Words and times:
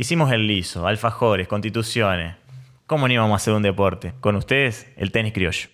Hicimos 0.00 0.30
el 0.30 0.46
liso, 0.46 0.86
alfajores, 0.86 1.48
constituciones. 1.48 2.36
¿Cómo 2.86 3.08
no 3.08 3.14
íbamos 3.14 3.32
a 3.32 3.36
hacer 3.38 3.52
un 3.52 3.64
deporte? 3.64 4.12
Con 4.20 4.36
ustedes, 4.36 4.86
el 4.96 5.10
tenis 5.10 5.32
criollo. 5.32 5.70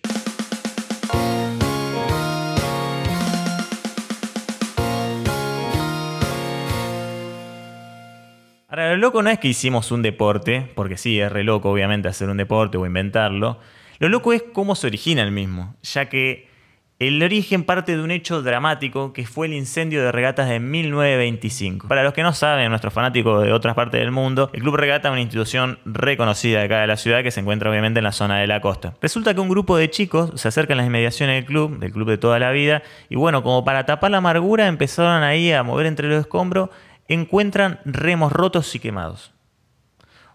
Ahora, 8.71 8.93
lo 8.93 8.97
loco 8.97 9.23
no 9.23 9.29
es 9.29 9.39
que 9.39 9.49
hicimos 9.49 9.93
un 9.93 10.01
deporte, 10.01 10.73
porque 10.75 10.97
sí, 10.97 11.21
es 11.21 11.31
re 11.31 11.45
loco 11.45 11.71
obviamente 11.71 12.09
hacer 12.09 12.31
un 12.31 12.39
deporte 12.39 12.79
o 12.79 12.87
inventarlo. 12.87 13.59
Lo 13.99 14.09
loco 14.09 14.33
es 14.33 14.43
cómo 14.55 14.75
se 14.75 14.87
origina 14.87 15.23
el 15.23 15.33
mismo, 15.33 15.77
ya 15.83 16.09
que 16.09 16.49
el 17.07 17.23
origen 17.23 17.65
parte 17.65 17.97
de 17.97 18.03
un 18.03 18.11
hecho 18.11 18.43
dramático 18.43 19.13
que 19.13 19.27
fue 19.27 19.47
el 19.47 19.53
incendio 19.53 20.03
de 20.03 20.11
regatas 20.11 20.49
de 20.49 20.61
1925. 20.61 21.89
Para 21.89 22.03
los 22.03 22.13
que 22.13 22.23
no 22.23 22.33
saben, 22.33 22.71
nuestros 22.71 22.95
fanáticos 22.95 23.45
de 23.45 23.53
otras 23.53 23.75
partes 23.75 24.01
del 24.01 24.11
mundo, 24.11 24.51
el 24.53 24.63
Club 24.63 24.77
Regata 24.77 25.09
es 25.09 25.13
una 25.13 25.21
institución 25.21 25.79
reconocida 25.85 26.61
de 26.61 26.65
acá 26.65 26.81
de 26.81 26.87
la 26.87 26.97
ciudad 26.97 27.23
que 27.23 27.31
se 27.31 27.41
encuentra 27.41 27.71
obviamente 27.71 27.99
en 27.99 28.05
la 28.05 28.13
zona 28.13 28.39
de 28.39 28.47
la 28.47 28.61
costa. 28.61 28.95
Resulta 29.03 29.35
que 29.35 29.41
un 29.41 29.49
grupo 29.49 29.77
de 29.77 29.91
chicos 29.91 30.33
se 30.41 30.49
acercan 30.49 30.79
a 30.79 30.83
las 30.83 30.87
inmediaciones 30.87 31.37
del 31.37 31.45
club, 31.45 31.79
del 31.79 31.93
club 31.93 32.09
de 32.09 32.19
toda 32.19 32.39
la 32.39 32.51
vida, 32.51 32.83
y 33.09 33.17
bueno, 33.17 33.43
como 33.43 33.65
para 33.65 33.85
tapar 33.87 34.11
la 34.11 34.19
amargura 34.19 34.67
empezaron 34.67 35.23
ahí 35.23 35.53
a 35.53 35.63
mover 35.63 35.87
entre 35.87 36.09
los 36.09 36.21
escombros 36.21 36.71
encuentran 37.09 37.81
remos 37.85 38.33
rotos 38.33 38.75
y 38.75 38.79
quemados. 38.79 39.33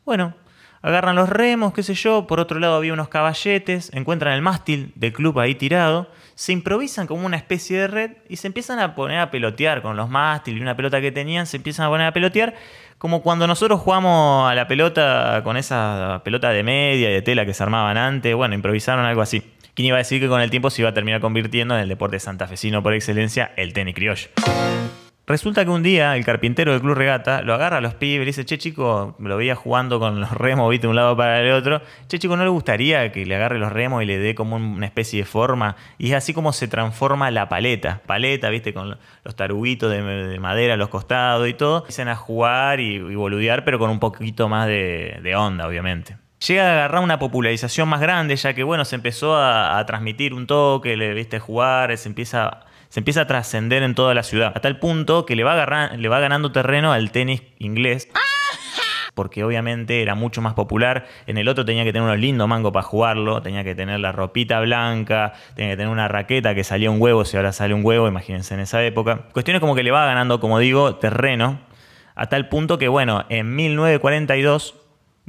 Bueno, 0.05 0.35
agarran 0.81 1.15
los 1.15 1.29
remos, 1.29 1.73
qué 1.73 1.83
sé 1.83 1.93
yo, 1.93 2.27
por 2.27 2.39
otro 2.39 2.59
lado 2.59 2.75
había 2.75 2.93
unos 2.93 3.09
caballetes, 3.09 3.91
encuentran 3.93 4.33
el 4.33 4.41
mástil 4.41 4.93
del 4.95 5.13
club 5.13 5.39
ahí 5.39 5.55
tirado, 5.55 6.09
se 6.35 6.53
improvisan 6.53 7.07
como 7.07 7.25
una 7.25 7.37
especie 7.37 7.79
de 7.79 7.87
red 7.87 8.11
y 8.29 8.37
se 8.37 8.47
empiezan 8.47 8.79
a 8.79 8.95
poner 8.95 9.19
a 9.19 9.31
pelotear 9.31 9.81
con 9.81 9.97
los 9.97 10.09
mástiles 10.09 10.59
y 10.59 10.61
una 10.61 10.75
pelota 10.75 11.01
que 11.01 11.11
tenían, 11.11 11.45
se 11.47 11.57
empiezan 11.57 11.85
a 11.85 11.89
poner 11.89 12.07
a 12.07 12.13
pelotear 12.13 12.55
como 12.97 13.21
cuando 13.21 13.47
nosotros 13.47 13.79
jugamos 13.79 14.49
a 14.49 14.55
la 14.55 14.67
pelota 14.67 15.41
con 15.43 15.57
esa 15.57 16.21
pelota 16.23 16.49
de 16.51 16.63
media 16.63 17.09
y 17.09 17.13
de 17.13 17.21
tela 17.21 17.45
que 17.45 17.53
se 17.53 17.63
armaban 17.63 17.97
antes, 17.97 18.35
bueno, 18.35 18.55
improvisaron 18.55 19.05
algo 19.05 19.21
así. 19.21 19.43
¿Quién 19.73 19.87
iba 19.87 19.95
a 19.95 19.99
decir 19.99 20.19
que 20.19 20.27
con 20.27 20.41
el 20.41 20.49
tiempo 20.49 20.69
se 20.69 20.81
iba 20.81 20.89
a 20.89 20.93
terminar 20.93 21.21
convirtiendo 21.21 21.75
en 21.75 21.81
el 21.81 21.87
deporte 21.87 22.19
santafesino 22.19 22.83
por 22.83 22.93
excelencia, 22.93 23.53
el 23.55 23.71
tenis 23.71 23.95
criollo? 23.95 24.27
Resulta 25.29 25.63
que 25.63 25.69
un 25.69 25.83
día 25.83 26.15
el 26.15 26.25
carpintero 26.25 26.71
del 26.71 26.81
Club 26.81 26.95
Regata 26.95 27.43
lo 27.43 27.53
agarra 27.53 27.77
a 27.77 27.81
los 27.81 27.93
pibes 27.93 28.23
y 28.23 28.25
dice, 28.25 28.45
che 28.45 28.57
chico, 28.57 29.15
lo 29.19 29.37
veía 29.37 29.53
jugando 29.53 29.99
con 29.99 30.19
los 30.19 30.31
remos, 30.31 30.67
viste, 30.71 30.87
de 30.87 30.89
un 30.89 30.95
lado 30.95 31.15
para 31.15 31.39
el 31.39 31.51
otro. 31.51 31.83
Che 32.07 32.17
chico, 32.17 32.35
¿no 32.35 32.43
le 32.43 32.49
gustaría 32.49 33.11
que 33.11 33.27
le 33.27 33.35
agarre 33.35 33.59
los 33.59 33.71
remos 33.71 34.01
y 34.01 34.07
le 34.07 34.17
dé 34.17 34.33
como 34.33 34.55
una 34.55 34.87
especie 34.87 35.19
de 35.19 35.25
forma? 35.25 35.75
Y 35.99 36.09
es 36.09 36.15
así 36.15 36.33
como 36.33 36.51
se 36.51 36.67
transforma 36.67 37.29
la 37.29 37.47
paleta. 37.47 38.01
Paleta, 38.07 38.49
viste, 38.49 38.73
con 38.73 38.97
los 39.23 39.35
taruguitos 39.35 39.91
de, 39.91 40.39
madera 40.39 40.73
a 40.73 40.77
los 40.77 40.89
costados 40.89 41.47
y 41.47 41.53
todo. 41.53 41.81
Empiezan 41.81 42.07
a 42.07 42.15
jugar 42.15 42.79
y, 42.79 42.97
boludear, 43.13 43.63
pero 43.63 43.77
con 43.77 43.91
un 43.91 43.99
poquito 43.99 44.49
más 44.49 44.65
de, 44.65 45.33
onda, 45.37 45.67
obviamente 45.67 46.17
llega 46.47 46.69
a 46.69 46.71
agarrar 46.71 47.03
una 47.03 47.19
popularización 47.19 47.89
más 47.89 47.99
grande, 47.99 48.33
ya 48.37 48.53
que 48.53 48.63
bueno, 48.63 48.85
se 48.85 48.95
empezó 48.95 49.35
a, 49.35 49.77
a 49.77 49.85
transmitir 49.85 50.33
un 50.33 50.47
toque, 50.47 50.95
le 50.95 51.13
viste 51.13 51.37
jugar, 51.37 51.95
se 51.97 52.07
empieza 52.07 52.61
se 52.89 52.99
empieza 52.99 53.21
a 53.21 53.27
trascender 53.27 53.83
en 53.83 53.95
toda 53.95 54.13
la 54.13 54.23
ciudad, 54.23 54.51
a 54.55 54.59
tal 54.61 54.79
punto 54.79 55.25
que 55.25 55.35
le 55.35 55.43
va, 55.43 55.55
ganando 55.55 56.51
terreno 56.51 56.91
al 56.91 57.11
tenis 57.11 57.43
inglés. 57.59 58.09
Porque 59.13 59.43
obviamente 59.43 60.01
era 60.01 60.15
mucho 60.15 60.41
más 60.41 60.53
popular. 60.53 61.05
En 61.27 61.37
el 61.37 61.49
otro 61.49 61.65
tenía 61.65 61.83
que 61.83 61.91
tener 61.91 62.07
unos 62.07 62.19
lindos 62.19 62.47
mangos 62.47 62.71
para 62.71 62.83
jugarlo. 62.83 63.41
Tenía 63.41 63.65
que 63.65 63.75
tener 63.75 63.99
la 63.99 64.13
ropita 64.13 64.61
blanca. 64.61 65.33
Tenía 65.55 65.73
que 65.73 65.77
tener 65.77 65.91
una 65.91 66.07
raqueta 66.07 66.55
que 66.55 66.63
salía 66.63 66.89
un 66.89 67.01
huevo. 67.01 67.25
Si 67.25 67.35
ahora 67.35 67.51
sale 67.51 67.73
un 67.73 67.85
huevo, 67.85 68.07
imagínense 68.07 68.53
en 68.53 68.61
esa 68.61 68.81
época. 68.81 69.27
Cuestiones 69.33 69.59
como 69.59 69.75
que 69.75 69.83
le 69.83 69.91
va 69.91 70.05
ganando, 70.05 70.39
como 70.39 70.57
digo, 70.59 70.95
terreno. 70.95 71.59
A 72.15 72.27
tal 72.27 72.47
punto 72.47 72.77
que, 72.77 72.87
bueno, 72.87 73.25
en 73.27 73.55
1942 73.55 74.75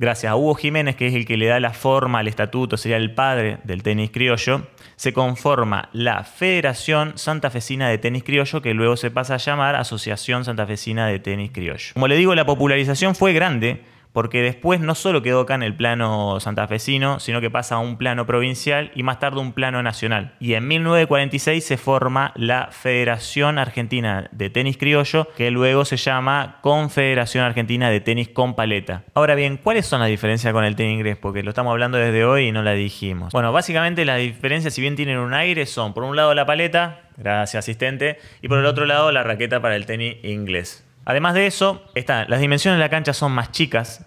gracias 0.00 0.32
a 0.32 0.36
Hugo 0.36 0.54
Jiménez, 0.54 0.96
que 0.96 1.06
es 1.06 1.14
el 1.14 1.26
que 1.26 1.36
le 1.36 1.46
da 1.46 1.60
la 1.60 1.74
forma 1.74 2.20
al 2.20 2.26
estatuto, 2.26 2.78
sería 2.78 2.96
el 2.96 3.14
padre 3.14 3.58
del 3.64 3.82
tenis 3.82 4.10
criollo, 4.10 4.66
se 4.96 5.12
conforma 5.12 5.90
la 5.92 6.24
Federación 6.24 7.18
Santafesina 7.18 7.88
de 7.88 7.98
Tenis 7.98 8.24
Criollo, 8.24 8.62
que 8.62 8.72
luego 8.72 8.96
se 8.96 9.10
pasa 9.10 9.34
a 9.34 9.36
llamar 9.36 9.76
Asociación 9.76 10.46
Santafesina 10.46 11.06
de 11.06 11.18
Tenis 11.18 11.50
Criollo. 11.52 11.92
Como 11.92 12.08
le 12.08 12.16
digo, 12.16 12.34
la 12.34 12.46
popularización 12.46 13.14
fue 13.14 13.34
grande 13.34 13.82
porque 14.12 14.42
después 14.42 14.80
no 14.80 14.94
solo 14.94 15.22
quedó 15.22 15.40
acá 15.40 15.54
en 15.54 15.62
el 15.62 15.74
plano 15.74 16.40
santafesino, 16.40 17.20
sino 17.20 17.40
que 17.40 17.50
pasa 17.50 17.76
a 17.76 17.78
un 17.78 17.96
plano 17.96 18.26
provincial 18.26 18.90
y 18.94 19.02
más 19.02 19.18
tarde 19.18 19.40
un 19.40 19.52
plano 19.52 19.82
nacional. 19.82 20.34
Y 20.40 20.54
en 20.54 20.66
1946 20.68 21.64
se 21.64 21.76
forma 21.76 22.32
la 22.36 22.68
Federación 22.70 23.58
Argentina 23.58 24.28
de 24.32 24.50
Tenis 24.50 24.76
Criollo, 24.76 25.28
que 25.36 25.50
luego 25.50 25.84
se 25.84 25.96
llama 25.96 26.58
Confederación 26.60 27.44
Argentina 27.44 27.90
de 27.90 28.00
Tenis 28.00 28.28
con 28.28 28.54
Paleta. 28.54 29.04
Ahora 29.14 29.34
bien, 29.34 29.56
¿cuáles 29.56 29.86
son 29.86 30.00
las 30.00 30.08
diferencias 30.08 30.52
con 30.52 30.64
el 30.64 30.76
tenis 30.76 30.94
inglés? 30.94 31.16
Porque 31.16 31.42
lo 31.42 31.50
estamos 31.50 31.70
hablando 31.70 31.98
desde 31.98 32.24
hoy 32.24 32.48
y 32.48 32.52
no 32.52 32.62
la 32.62 32.72
dijimos. 32.72 33.32
Bueno, 33.32 33.52
básicamente 33.52 34.04
las 34.04 34.18
diferencias, 34.18 34.74
si 34.74 34.80
bien 34.80 34.96
tienen 34.96 35.18
un 35.18 35.34
aire, 35.34 35.66
son 35.66 35.94
por 35.94 36.04
un 36.04 36.16
lado 36.16 36.34
la 36.34 36.46
paleta, 36.46 37.02
gracias 37.16 37.64
asistente, 37.64 38.18
y 38.42 38.48
por 38.48 38.58
el 38.58 38.66
otro 38.66 38.86
lado 38.86 39.12
la 39.12 39.22
raqueta 39.22 39.60
para 39.60 39.76
el 39.76 39.86
tenis 39.86 40.16
inglés. 40.22 40.86
Además 41.10 41.34
de 41.34 41.48
eso, 41.48 41.82
las 42.28 42.40
dimensiones 42.40 42.78
de 42.78 42.84
la 42.84 42.88
cancha 42.88 43.12
son 43.12 43.32
más 43.32 43.50
chicas. 43.50 44.06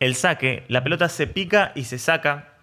El 0.00 0.14
saque, 0.14 0.64
la 0.68 0.82
pelota 0.82 1.10
se 1.10 1.26
pica 1.26 1.70
y 1.74 1.84
se 1.84 1.98
saca. 1.98 2.54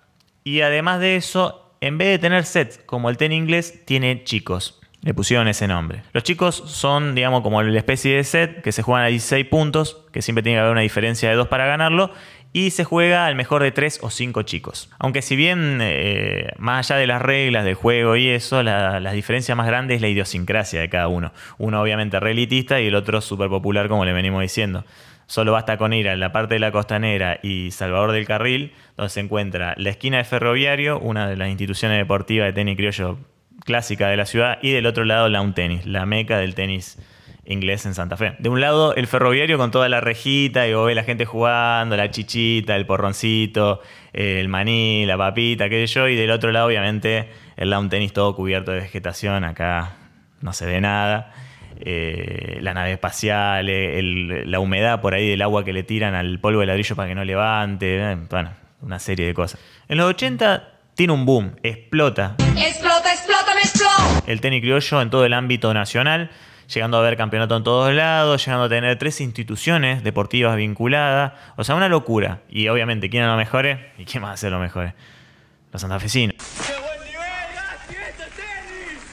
Y 0.44 0.62
además 0.62 1.00
de 1.00 1.16
eso, 1.16 1.78
en 1.80 2.00
vez 2.00 2.08
de 2.08 2.18
tener 2.18 2.44
sets 2.46 2.80
como 2.88 3.08
el 3.08 3.18
tenis 3.18 3.38
inglés, 3.38 3.86
tiene 3.86 4.24
chicos. 4.24 4.82
Le 5.06 5.14
pusieron 5.14 5.48
ese 5.48 5.68
nombre. 5.68 6.02
Los 6.14 6.24
chicos 6.24 6.64
son, 6.66 7.14
digamos, 7.14 7.42
como 7.42 7.62
la 7.62 7.78
especie 7.78 8.16
de 8.16 8.24
set 8.24 8.64
que 8.64 8.72
se 8.72 8.82
juegan 8.82 9.06
a 9.06 9.10
16 9.10 9.46
puntos, 9.46 10.04
que 10.12 10.24
siempre 10.24 10.42
tiene 10.42 10.58
que 10.58 10.62
haber 10.62 10.72
una 10.72 10.82
diferencia 10.82 11.30
de 11.30 11.36
2 11.36 11.48
para 11.48 11.68
ganarlo, 11.68 12.12
y 12.54 12.72
se 12.72 12.86
juega 12.86 13.28
al 13.28 13.36
mejor 13.36 13.62
de 13.62 13.72
3 13.72 14.00
o 14.02 14.10
5 14.10 14.42
chicos. 14.42 14.90
Aunque 14.98 15.22
si 15.22 15.36
bien, 15.36 15.78
eh, 15.80 16.54
más 16.58 16.90
allá 16.90 17.00
de 17.00 17.06
las 17.06 17.22
reglas 17.22 17.66
del 17.66 17.76
juego 17.76 18.16
y 18.16 18.30
eso, 18.30 18.64
la, 18.64 19.12
diferencia 19.12 19.54
más 19.54 19.68
grande 19.68 19.94
es 19.94 20.02
la 20.02 20.08
idiosincrasia 20.08 20.82
de 20.82 20.90
cada 20.90 21.08
uno. 21.08 21.34
Uno 21.60 21.84
obviamente 21.84 22.20
relitista 22.20 22.82
y 22.82 22.88
el 22.88 22.96
otro 22.96 23.22
súper 23.22 23.48
popular, 23.48 23.88
como 23.88 24.06
le 24.06 24.14
venimos 24.14 24.42
diciendo. 24.42 24.86
Solo 25.28 25.52
basta 25.52 25.78
con 25.78 25.94
ir 25.94 26.10
a 26.10 26.16
la 26.16 26.32
parte 26.32 26.56
de 26.56 26.60
la 26.60 26.72
costanera 26.72 27.40
y 27.44 27.70
Salvador 27.70 28.12
del 28.12 28.26
Carril, 28.26 28.74
donde 28.98 29.12
se 29.12 29.20
encuentra 29.20 29.76
la 29.78 29.92
esquina 29.92 30.18
de 30.18 30.24
Ferroviario, 30.24 30.98
una 31.00 31.28
de 31.28 31.38
las 31.38 31.50
instituciones 31.50 32.00
deportivas 32.00 32.48
de 32.48 32.54
tenis 32.54 32.76
criollo 32.76 33.20
clásica 33.64 34.10
de 34.10 34.18
la 34.18 34.26
ciudad, 34.26 34.60
y 34.62 34.72
del 34.72 34.86
otro 34.86 35.06
lado 35.06 35.30
la 35.30 35.42
Un 35.42 35.54
Tenis, 35.54 35.86
la 35.86 36.06
meca 36.06 36.38
del 36.38 36.56
tenis 36.56 36.98
inglés 37.46 37.86
en 37.86 37.94
Santa 37.94 38.18
Fe. 38.18 38.36
De 38.40 38.50
un 38.50 38.60
lado, 38.60 38.96
el 38.96 39.08
ferroviario 39.08 39.58
con 39.58 39.72
toda 39.72 39.88
la 39.90 40.02
rejita 40.02 40.68
y 40.68 40.74
vos 40.74 40.88
ves 40.88 40.96
la 40.96 41.04
gente 41.04 41.26
jugando, 41.26 41.96
la 41.96 42.10
chichita, 42.12 42.76
el 42.76 42.86
porroncito, 42.86 43.82
el 44.14 44.48
maní, 44.48 45.06
la 45.06 45.18
papita, 45.18 45.70
qué 45.70 45.88
sé 45.88 45.94
yo. 45.94 46.08
Y 46.08 46.16
del 46.16 46.32
otro 46.32 46.52
lado, 46.52 46.68
obviamente, 46.68 47.30
el 47.58 47.70
lawn 47.70 47.90
tenis 47.90 48.14
todo 48.14 48.36
cubierto 48.36 48.72
de 48.72 48.80
vegetación. 48.80 49.44
Acá 49.44 49.98
no 50.42 50.54
se 50.54 50.66
ve 50.66 50.82
nada. 50.82 51.34
Eh, 51.78 52.60
la 52.62 52.74
nave 52.74 52.94
espacial, 52.94 53.68
la 53.68 54.60
humedad 54.60 55.02
por 55.02 55.14
ahí 55.14 55.30
del 55.30 55.42
agua 55.42 55.66
que 55.66 55.74
le 55.74 55.84
tiran 55.84 56.16
al 56.16 56.40
polvo 56.40 56.62
de 56.62 56.68
ladrillo 56.68 56.96
para 56.96 57.10
que 57.10 57.16
no 57.16 57.24
levante. 57.24 58.12
Eh, 58.12 58.18
bueno, 58.30 58.52
una 58.82 59.00
serie 59.00 59.26
de 59.26 59.34
cosas. 59.34 59.60
En 59.88 59.98
los 59.98 60.10
80 60.10 60.72
tiene 60.96 61.14
un 61.14 61.26
boom, 61.26 61.56
explota. 61.62 62.38
El 64.28 64.42
tenis 64.42 64.62
criollo 64.62 65.02
en 65.02 65.10
todo 65.10 65.26
el 65.26 65.34
ámbito 65.34 65.74
nacional 65.74 66.32
llegando 66.68 66.98
a 66.98 67.02
ver 67.02 67.18
campeonato 67.18 67.56
en 67.58 67.64
todos 67.64 67.94
lados, 67.94 68.44
llegando 68.46 68.66
a 68.66 68.70
tener 68.70 68.98
tres 68.98 69.22
instituciones 69.22 70.04
deportivas 70.04 70.56
vinculadas. 70.56 71.34
O 71.56 71.64
sea, 71.64 71.76
una 71.76 71.90
locura. 71.90 72.40
Y 72.50 72.68
obviamente, 72.68 73.10
¿quién 73.10 73.24
es 73.24 73.30
lo 73.30 73.38
mejores? 73.38 73.80
¿Y 73.98 74.06
quién 74.06 74.24
va 74.24 74.32
a 74.32 74.38
ser 74.38 74.52
lo 74.52 74.60
mejores? 74.60 74.94
Los 75.72 75.82
santafesinos. 75.82 76.36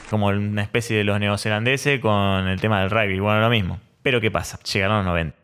Como 0.09 0.27
una 0.27 0.61
especie 0.61 0.97
de 0.97 1.03
los 1.03 1.19
neozelandeses 1.19 1.99
con 1.99 2.47
el 2.47 2.61
tema 2.61 2.81
del 2.81 2.89
rugby. 2.89 3.19
Bueno, 3.19 3.41
lo 3.41 3.49
mismo. 3.49 3.79
Pero 4.01 4.21
¿qué 4.21 4.29
pasa? 4.29 4.59
Llegaron 4.71 4.97
los 4.97 5.05
90. 5.05 5.37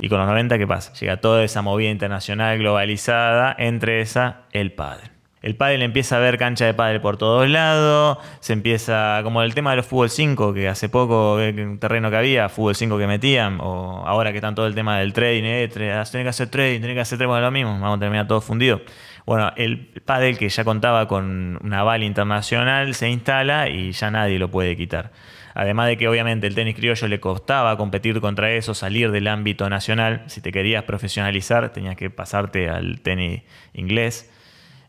Y 0.00 0.08
con 0.08 0.18
los 0.18 0.26
90, 0.26 0.58
¿qué 0.58 0.66
pasa? 0.66 0.92
Llega 0.94 1.18
toda 1.18 1.44
esa 1.44 1.62
movida 1.62 1.90
internacional 1.90 2.58
globalizada, 2.58 3.54
entre 3.56 4.00
esa, 4.00 4.42
el 4.50 4.72
padre 4.72 5.11
el 5.42 5.56
pádel 5.56 5.82
empieza 5.82 6.16
a 6.16 6.20
ver 6.20 6.38
cancha 6.38 6.64
de 6.64 6.72
pádel 6.72 7.00
por 7.00 7.16
todos 7.16 7.48
lados, 7.48 8.18
se 8.40 8.52
empieza, 8.52 9.20
como 9.24 9.42
el 9.42 9.54
tema 9.54 9.70
de 9.70 9.76
los 9.76 9.86
fútbol 9.86 10.08
5, 10.08 10.54
que 10.54 10.68
hace 10.68 10.88
poco, 10.88 11.34
un 11.34 11.78
terreno 11.80 12.10
que 12.10 12.16
había, 12.16 12.48
fútbol 12.48 12.76
5 12.76 12.96
que 12.96 13.06
metían, 13.08 13.58
o 13.60 14.04
ahora 14.06 14.30
que 14.30 14.38
están 14.38 14.54
todo 14.54 14.66
el 14.66 14.74
tema 14.74 14.98
del 14.98 15.12
trading, 15.12 15.42
eh, 15.44 15.92
ah, 15.92 16.04
que 16.10 16.28
hacer 16.28 16.48
trading, 16.48 16.78
tiene 16.78 16.94
que 16.94 17.00
hacer 17.00 17.18
trading, 17.18 17.30
bueno, 17.30 17.46
lo 17.46 17.50
mismo, 17.50 17.72
vamos 17.72 17.96
a 17.96 18.00
terminar 18.00 18.28
todo 18.28 18.40
fundido. 18.40 18.80
Bueno, 19.26 19.52
el 19.56 19.86
pádel 20.04 20.38
que 20.38 20.48
ya 20.48 20.64
contaba 20.64 21.06
con 21.08 21.58
una 21.62 21.80
aval 21.80 22.02
internacional 22.02 22.94
se 22.94 23.08
instala 23.08 23.68
y 23.68 23.92
ya 23.92 24.10
nadie 24.10 24.38
lo 24.38 24.50
puede 24.50 24.76
quitar. 24.76 25.12
Además 25.54 25.88
de 25.88 25.96
que 25.96 26.08
obviamente 26.08 26.46
el 26.46 26.54
tenis 26.54 26.74
criollo 26.74 27.08
le 27.08 27.20
costaba 27.20 27.76
competir 27.76 28.20
contra 28.20 28.52
eso, 28.52 28.74
salir 28.74 29.10
del 29.10 29.28
ámbito 29.28 29.68
nacional. 29.68 30.22
Si 30.26 30.40
te 30.40 30.50
querías 30.50 30.84
profesionalizar, 30.84 31.72
tenías 31.72 31.96
que 31.96 32.10
pasarte 32.10 32.68
al 32.70 33.00
tenis 33.00 33.42
inglés 33.74 34.30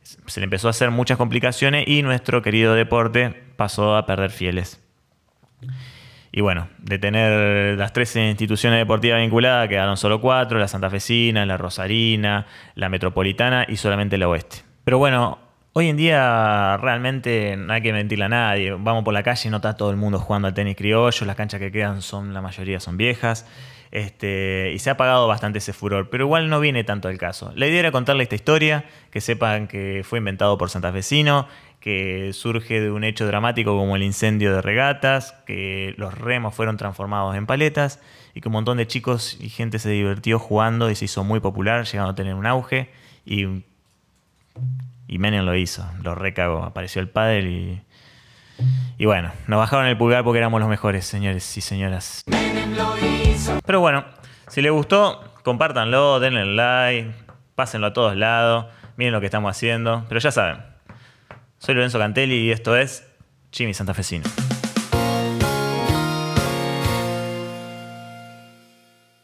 se 0.04 0.40
le 0.40 0.44
empezó 0.46 0.68
a 0.68 0.72
hacer 0.72 0.92
muchas 0.92 1.18
complicaciones 1.18 1.88
y 1.88 2.02
nuestro 2.02 2.42
querido 2.42 2.76
deporte 2.76 3.44
pasó 3.56 3.96
a 3.96 4.06
perder 4.06 4.32
fieles. 4.32 4.82
Y 6.32 6.42
bueno, 6.42 6.68
de 6.80 6.98
tener 6.98 7.78
las 7.78 7.94
tres 7.94 8.16
instituciones 8.16 8.80
deportivas 8.80 9.20
vinculadas, 9.20 9.70
quedaron 9.70 9.98
solo 9.98 10.20
cuatro, 10.20 10.58
la 10.58 10.68
santafesina, 10.68 11.46
la 11.46 11.58
rosarina, 11.58 12.48
la 12.74 12.90
metropolitana 12.90 13.66
y 13.70 13.78
solamente 13.78 14.18
la 14.18 14.28
oeste. 14.28 14.64
Pero 14.84 14.98
bueno, 14.98 15.38
hoy 15.74 15.90
en 15.90 15.98
día 15.98 16.78
realmente 16.78 17.56
no 17.56 17.72
hay 17.72 17.84
que 17.84 17.94
mentirle 17.94 18.26
a 18.26 18.30
nadie. 18.30 18.72
Vamos 18.72 19.04
por 19.04 19.14
la 19.14 19.22
calle 19.22 19.48
y 19.48 19.52
no 19.52 19.58
está 19.58 19.78
todo 19.78 19.92
el 19.92 19.98
mundo 19.98 20.18
jugando 20.18 20.48
al 20.48 20.56
tenis 20.56 20.76
criollo, 20.76 21.26
las 21.26 21.36
canchas 21.36 21.60
que 21.60 21.72
quedan 21.72 22.02
son, 22.02 22.34
la 22.34 22.42
mayoría 22.42 22.80
son 22.80 22.98
viejas. 22.98 23.48
Este, 23.94 24.72
y 24.74 24.80
se 24.80 24.90
ha 24.90 24.94
apagado 24.94 25.28
bastante 25.28 25.60
ese 25.60 25.72
furor, 25.72 26.10
pero 26.10 26.24
igual 26.24 26.50
no 26.50 26.60
viene 26.60 26.84
tanto 26.84 27.10
el 27.10 27.20
caso. 27.20 27.54
La 27.56 27.68
idea 27.68 27.80
era 27.80 27.92
contarle 27.92 28.24
esta 28.24 28.34
historia, 28.34 28.86
que 29.12 29.22
sepan 29.22 29.68
que 29.68 30.02
fue 30.04 30.18
inventado 30.18 30.58
por 30.58 30.72
santafesino, 30.72 31.48
que 31.80 32.32
surge 32.34 32.82
de 32.82 32.90
un 32.90 33.04
hecho 33.04 33.28
dramático 33.28 33.78
como 33.78 33.96
el 33.96 34.02
incendio 34.02 34.52
de 34.52 34.64
regatas, 34.64 35.34
que 35.46 35.94
los 35.98 36.18
remos 36.18 36.56
fueron 36.56 36.76
transformados 36.76 37.36
en 37.36 37.46
paletas 37.46 38.00
y 38.34 38.42
que 38.42 38.48
un 38.48 38.54
montón 38.54 38.78
de 38.78 38.88
chicos 38.88 39.38
y 39.40 39.50
gente 39.50 39.78
se 39.78 39.92
divirtió 39.92 40.40
jugando 40.40 40.90
y 40.90 40.96
se 40.96 41.06
hizo 41.06 41.24
muy 41.24 41.40
popular, 41.40 41.86
llegando 41.86 42.14
a 42.14 42.16
tener 42.16 42.34
un 42.34 42.48
auge 42.48 42.90
y, 43.28 43.46
y 45.08 45.20
Menem 45.20 45.46
lo 45.46 45.56
hizo, 45.56 45.88
lo 46.02 46.16
recagó, 46.16 46.64
apareció 46.64 47.00
el 47.00 47.10
padre 47.10 47.42
y, 47.42 47.82
y 48.98 49.06
bueno, 49.06 49.32
nos 49.46 49.60
bajaron 49.60 49.86
el 49.86 49.98
pulgar 50.00 50.24
porque 50.24 50.40
éramos 50.40 50.60
los 50.62 50.70
mejores, 50.70 51.06
señores 51.06 51.56
y 51.58 51.62
señoras. 51.62 52.26
Pero 53.66 53.80
bueno, 53.80 54.06
si 54.48 54.62
les 54.62 54.72
gustó, 54.72 55.24
compártanlo, 55.44 56.20
denle 56.20 56.46
like, 56.46 57.12
pásenlo 57.56 57.88
a 57.88 57.94
todos 57.94 58.16
lados, 58.16 58.66
miren 58.98 59.14
lo 59.14 59.20
que 59.20 59.28
estamos 59.28 59.50
haciendo, 59.50 60.06
pero 60.08 60.20
ya 60.20 60.32
saben, 60.32 60.58
soy 61.58 61.76
Lorenzo 61.76 62.00
Cantelli 62.00 62.36
y 62.36 62.52
esto 62.52 62.76
es 62.76 63.08
Jimmy 63.52 63.74
Santafesino. 63.74 64.26